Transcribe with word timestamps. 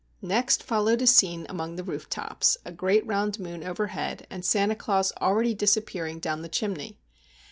Next 0.23 0.63
followed 0.63 0.99
a 1.03 1.05
scene 1.05 1.45
among 1.47 1.75
the 1.75 1.83
roof 1.83 2.09
tops; 2.09 2.57
a 2.65 2.71
great 2.71 3.05
round 3.05 3.37
moon 3.39 3.63
overhead, 3.63 4.25
and 4.31 4.43
Santa 4.43 4.75
Claus 4.75 5.13
already 5.21 5.53
disappearing 5.53 6.17
down 6.17 6.41
the 6.41 6.49
chimney. 6.49 6.97